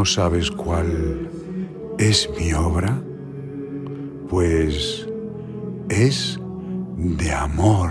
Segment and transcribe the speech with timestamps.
[0.00, 1.28] ¿No sabes cuál
[1.98, 3.02] es mi obra?
[4.30, 5.06] Pues
[5.90, 6.40] es
[6.96, 7.90] de amor.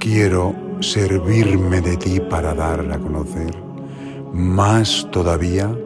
[0.00, 3.54] Quiero servirme de ti para dar a conocer
[4.32, 5.76] más todavía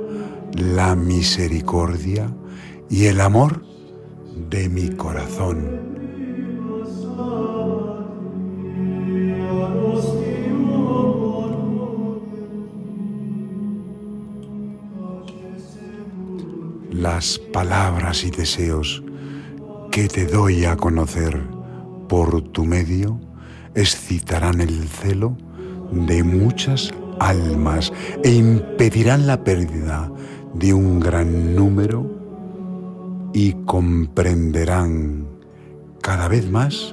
[0.53, 2.33] la misericordia
[2.89, 3.65] y el amor
[4.51, 5.98] de mi corazón.
[16.99, 19.05] Las palabras y deseos
[19.93, 21.41] que te doy a conocer
[22.09, 23.21] por tu medio
[23.77, 25.37] excitarán el celo
[25.93, 27.93] de muchas almas
[28.25, 30.11] e impedirán la pérdida
[30.55, 32.05] de un gran número
[33.33, 35.29] y comprenderán
[36.03, 36.93] cada vez más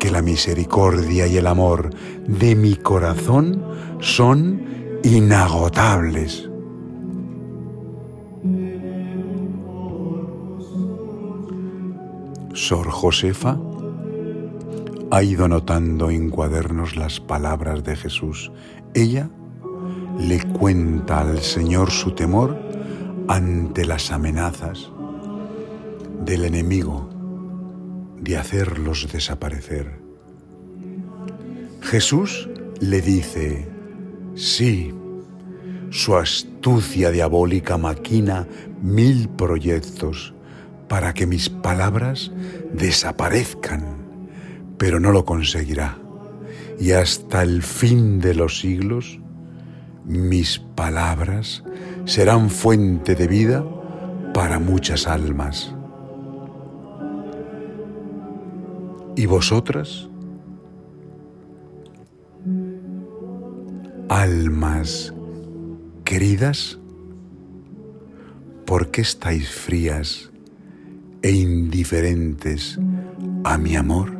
[0.00, 1.90] que la misericordia y el amor
[2.26, 3.62] de mi corazón
[4.00, 4.60] son
[5.04, 6.50] inagotables.
[12.66, 13.58] Sor Josefa
[15.10, 18.50] ha ido notando en cuadernos las palabras de Jesús.
[18.94, 19.28] Ella
[20.18, 22.58] le cuenta al Señor su temor
[23.28, 24.90] ante las amenazas
[26.24, 27.10] del enemigo
[28.18, 30.00] de hacerlos desaparecer.
[31.82, 32.48] Jesús
[32.80, 33.68] le dice,
[34.36, 34.94] sí,
[35.90, 38.48] su astucia diabólica maquina
[38.80, 40.33] mil proyectos
[40.94, 42.30] para que mis palabras
[42.72, 43.82] desaparezcan,
[44.78, 45.98] pero no lo conseguirá.
[46.78, 49.18] Y hasta el fin de los siglos,
[50.04, 51.64] mis palabras
[52.04, 53.64] serán fuente de vida
[54.32, 55.74] para muchas almas.
[59.16, 60.08] ¿Y vosotras?
[64.08, 65.12] Almas
[66.04, 66.78] queridas,
[68.64, 70.30] ¿por qué estáis frías
[71.24, 72.78] e indiferentes
[73.44, 74.12] a mi amor?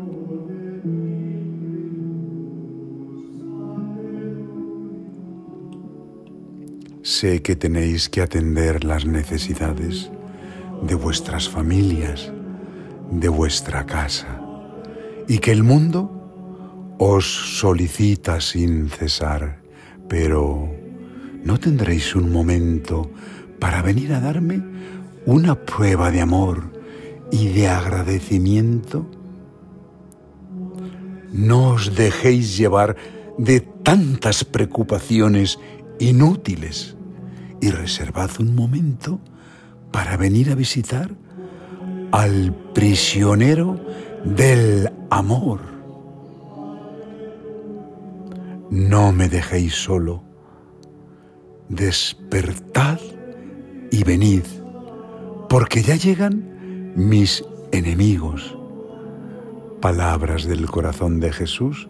[7.02, 10.10] Sé que tenéis que atender las necesidades
[10.80, 12.32] de vuestras familias,
[13.10, 14.40] de vuestra casa
[15.28, 19.58] y que el mundo os solicita sin cesar,
[20.08, 20.74] pero
[21.44, 23.10] ¿no tendréis un momento
[23.58, 24.62] para venir a darme
[25.26, 26.73] una prueba de amor
[27.34, 29.06] y de agradecimiento?
[31.32, 32.96] No os dejéis llevar
[33.38, 35.58] de tantas preocupaciones
[35.98, 36.96] inútiles
[37.60, 39.18] y reservad un momento
[39.90, 41.10] para venir a visitar
[42.12, 43.80] al prisionero
[44.24, 45.58] del amor.
[48.70, 50.22] No me dejéis solo.
[51.68, 53.00] Despertad
[53.90, 54.44] y venid,
[55.48, 56.53] porque ya llegan
[56.96, 58.56] mis enemigos.
[59.80, 61.88] Palabras del corazón de Jesús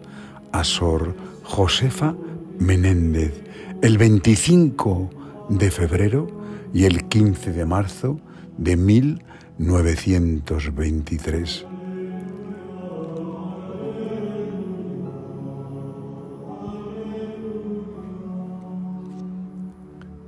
[0.51, 2.15] a Sor Josefa
[2.59, 3.43] Menéndez,
[3.81, 5.09] el 25
[5.49, 6.27] de febrero
[6.73, 8.19] y el 15 de marzo
[8.57, 11.65] de 1923.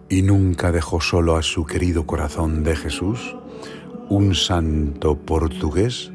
[0.10, 3.36] y nunca dejó solo a su querido corazón de Jesús,
[4.10, 6.12] un santo portugués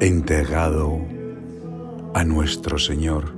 [0.00, 1.00] entregado
[2.14, 3.32] a nuestro Señor,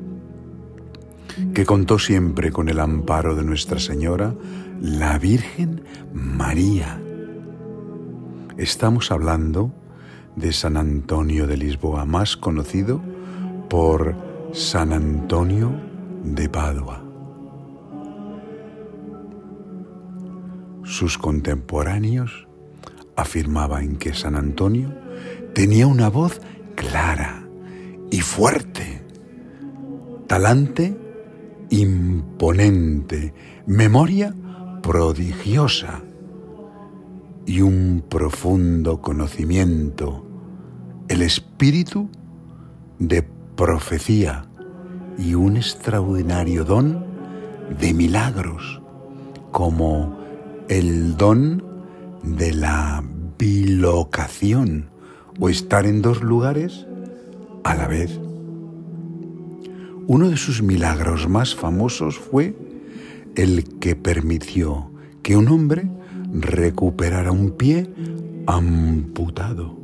[1.55, 4.35] que contó siempre con el amparo de Nuestra Señora,
[4.81, 5.83] la Virgen
[6.13, 7.01] María.
[8.57, 9.73] Estamos hablando
[10.35, 13.01] de San Antonio de Lisboa, más conocido
[13.69, 14.17] por
[14.53, 15.73] San Antonio
[16.25, 17.05] de Padua.
[20.83, 22.48] Sus contemporáneos
[23.19, 24.95] afirmaban que San Antonio
[25.53, 26.41] tenía una voz
[26.77, 27.45] clara
[28.11, 29.03] y fuerte,
[30.29, 30.97] talante
[31.71, 33.35] imponente,
[33.67, 34.35] memoria
[34.83, 36.01] prodigiosa
[37.45, 40.25] y un profundo conocimiento,
[41.09, 42.09] el espíritu
[42.99, 43.23] de
[43.57, 44.47] profecía
[45.19, 47.05] y un extraordinario don
[47.81, 48.81] de milagros,
[49.51, 50.17] como
[50.69, 51.68] el don
[52.23, 53.03] de la
[53.39, 54.91] bilocación
[55.39, 56.87] o estar en dos lugares
[57.65, 58.19] a la vez.
[60.07, 62.57] Uno de sus milagros más famosos fue
[63.37, 64.91] el que permitió
[65.23, 65.91] que un hombre
[66.33, 67.91] recuperara un pie
[68.47, 69.77] amputado.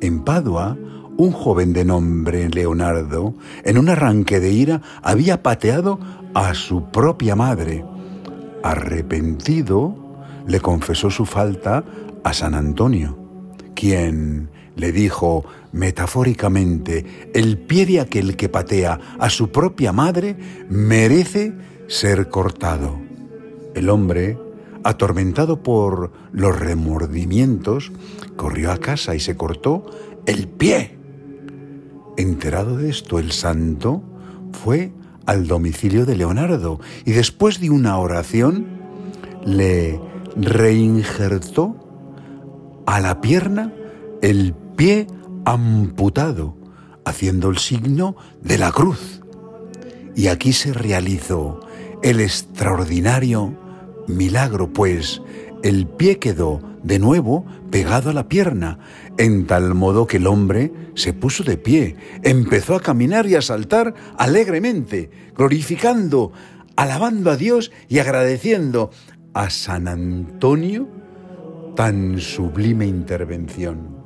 [0.00, 0.78] En Padua,
[1.16, 3.34] un joven de nombre Leonardo,
[3.64, 5.98] en un arranque de ira, había pateado
[6.32, 7.84] a su propia madre
[8.62, 10.09] arrepentido,
[10.46, 11.84] le confesó su falta
[12.24, 13.18] a San Antonio,
[13.74, 20.36] quien le dijo metafóricamente, el pie de aquel que patea a su propia madre
[20.68, 21.52] merece
[21.86, 22.98] ser cortado.
[23.74, 24.38] El hombre,
[24.82, 27.92] atormentado por los remordimientos,
[28.36, 29.86] corrió a casa y se cortó
[30.26, 30.98] el pie.
[32.16, 34.02] Enterado de esto, el santo
[34.52, 34.92] fue
[35.26, 38.66] al domicilio de Leonardo y después de una oración
[39.44, 40.00] le
[40.36, 41.76] reinjertó
[42.86, 43.72] a la pierna
[44.22, 45.06] el pie
[45.44, 46.56] amputado,
[47.04, 49.22] haciendo el signo de la cruz.
[50.16, 51.60] Y aquí se realizó
[52.02, 53.56] el extraordinario
[54.08, 55.22] milagro, pues
[55.62, 58.78] el pie quedó de nuevo pegado a la pierna,
[59.18, 63.42] en tal modo que el hombre se puso de pie, empezó a caminar y a
[63.42, 66.32] saltar alegremente, glorificando,
[66.76, 68.90] alabando a Dios y agradeciendo
[69.34, 70.88] a San Antonio
[71.76, 74.00] tan sublime intervención.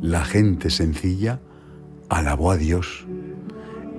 [0.00, 1.40] La gente sencilla
[2.08, 3.06] alabó a Dios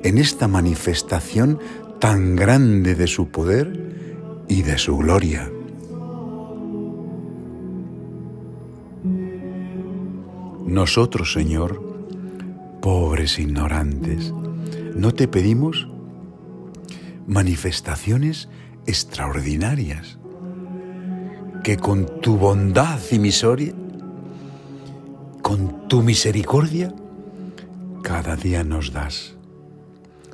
[0.03, 1.59] en esta manifestación
[1.99, 5.49] tan grande de su poder y de su gloria.
[10.65, 11.81] Nosotros, Señor,
[12.81, 14.33] pobres ignorantes,
[14.95, 15.87] no te pedimos
[17.27, 18.49] manifestaciones
[18.85, 20.17] extraordinarias,
[21.63, 23.73] que con tu bondad y miseria,
[25.41, 26.93] con tu misericordia,
[28.01, 29.35] cada día nos das,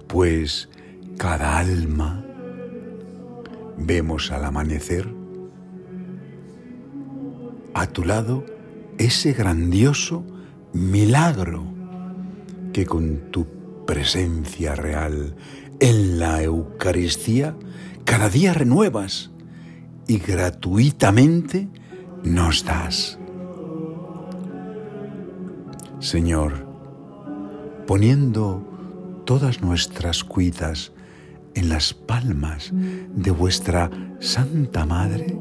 [0.07, 0.69] pues
[1.17, 2.25] cada alma
[3.77, 5.07] vemos al amanecer
[7.73, 8.45] a tu lado
[8.97, 10.23] ese grandioso
[10.73, 11.63] milagro
[12.73, 13.45] que con tu
[13.85, 15.35] presencia real
[15.79, 17.55] en la Eucaristía
[18.05, 19.31] cada día renuevas
[20.07, 21.67] y gratuitamente
[22.23, 23.17] nos das.
[25.99, 26.65] Señor,
[27.85, 30.91] poniendo todas nuestras cuitas
[31.55, 33.89] en las palmas de vuestra
[34.19, 35.37] Santa Madre,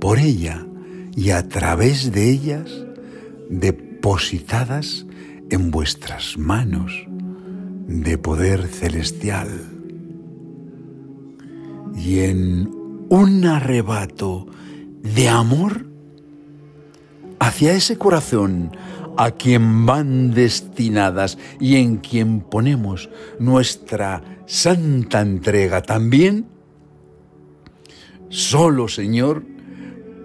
[0.00, 0.66] por ella
[1.14, 2.70] y a través de ellas,
[3.48, 5.06] depositadas
[5.50, 7.06] en vuestras manos
[7.86, 9.48] de poder celestial.
[11.96, 12.70] Y en
[13.08, 14.46] un arrebato
[15.02, 15.86] de amor
[17.38, 18.72] hacia ese corazón
[19.16, 26.46] a quien van destinadas y en quien ponemos nuestra santa entrega también,
[28.28, 29.44] solo Señor,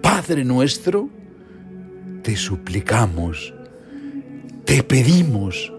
[0.02, 1.10] Padre nuestro,
[2.22, 3.52] te suplicamos,
[4.64, 5.72] te pedimos,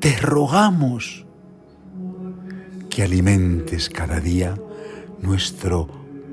[0.00, 1.26] te rogamos
[2.88, 4.54] que alimentes cada día
[5.20, 5.86] nuestro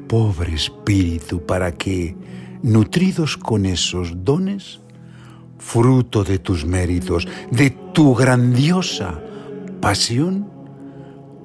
[0.08, 2.16] pobre espíritu para que,
[2.64, 4.80] nutridos con esos dones,
[5.60, 9.22] fruto de tus méritos, de tu grandiosa
[9.82, 10.50] pasión,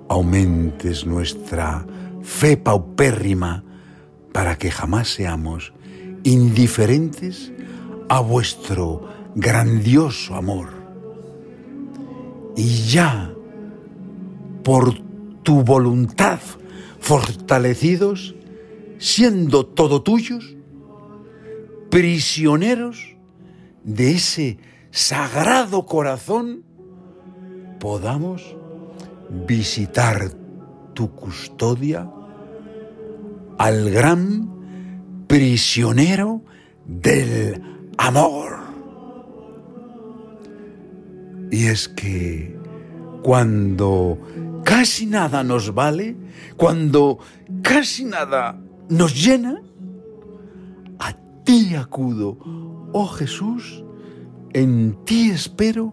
[0.09, 1.85] aumentes nuestra
[2.23, 3.64] fe paupérrima
[4.33, 5.73] para que jamás seamos
[6.23, 7.52] indiferentes
[8.09, 10.82] a vuestro grandioso amor.
[12.56, 13.32] Y ya,
[14.62, 14.94] por
[15.42, 16.38] tu voluntad,
[17.00, 18.35] fortalecidos,
[18.99, 20.56] siendo todo tuyos,
[21.90, 23.16] prisioneros
[23.85, 24.59] de ese
[24.90, 26.64] sagrado corazón,
[27.80, 28.56] podamos
[29.47, 30.30] visitar
[30.94, 32.09] tu custodia
[33.59, 36.42] al gran prisionero
[36.87, 37.61] del
[37.99, 38.62] amor.
[41.52, 42.56] Y es que
[43.23, 44.18] cuando
[44.64, 46.16] casi nada nos vale,
[46.56, 47.18] cuando
[47.62, 49.61] casi nada nos llena,
[50.99, 51.12] a
[51.44, 52.38] ti acudo,
[52.94, 53.85] oh Jesús,
[54.54, 55.92] en ti espero,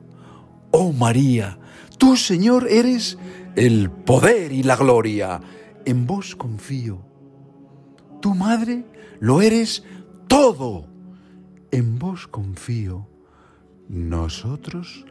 [0.72, 1.60] oh María,
[1.98, 3.18] tú Señor eres
[3.58, 5.42] el poder y la gloria,
[5.84, 7.02] en vos confío.
[8.22, 8.86] Tu madre
[9.20, 9.84] lo eres
[10.30, 10.88] todo,
[11.72, 13.10] en vos confío.
[13.90, 15.06] Nosotros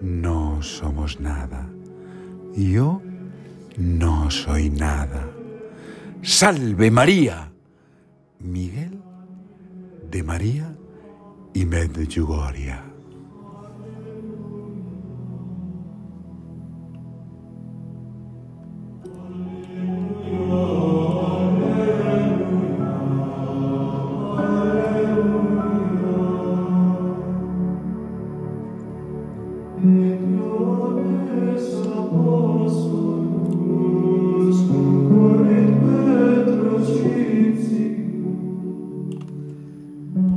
[0.00, 1.68] no somos nada.
[2.54, 3.02] Yo
[3.76, 5.28] no soy nada.
[6.22, 7.52] Salve María.
[8.38, 9.00] Miguel
[10.10, 10.76] de María
[11.54, 12.85] y Medjugorje.